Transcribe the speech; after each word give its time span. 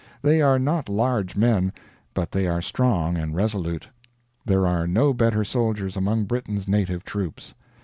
They 0.23 0.41
are 0.41 0.57
not 0.57 0.89
large 0.89 1.35
men, 1.35 1.71
but 2.15 2.31
they 2.31 2.47
are 2.47 2.59
strong 2.63 3.17
and 3.17 3.35
resolute. 3.35 3.87
There 4.43 4.65
are 4.65 4.87
no 4.87 5.13
better 5.13 5.43
soldiers 5.43 5.95
among 5.95 6.25
Britain's 6.25 6.67
native 6.67 7.03
troops. 7.03 7.53